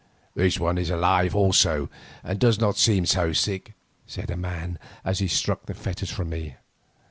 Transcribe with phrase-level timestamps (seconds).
[0.33, 1.87] "This one is alive also
[2.23, 3.75] and does not seem so sick,"
[4.07, 6.55] said a man as he struck the fetters from me.